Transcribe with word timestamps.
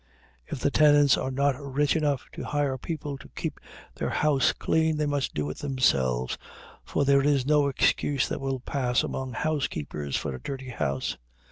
If 0.47 0.59
the 0.61 0.71
tenants 0.71 1.15
are 1.15 1.29
not 1.29 1.61
rich 1.61 1.95
enough 1.95 2.25
to 2.33 2.41
hire 2.43 2.75
people 2.75 3.19
to 3.19 3.29
keep 3.35 3.59
their 3.93 4.09
house 4.09 4.51
clean, 4.51 4.97
they 4.97 5.05
must 5.05 5.35
do 5.35 5.47
it 5.51 5.59
themselves, 5.59 6.39
for 6.83 7.05
there 7.05 7.21
is 7.21 7.45
no 7.45 7.67
excuse 7.67 8.27
that 8.27 8.41
will 8.41 8.61
pass 8.61 9.03
among 9.03 9.33
housekeepers 9.33 10.17
for 10.17 10.33
a 10.33 10.41
dirty 10.41 10.69
house. 10.71 11.17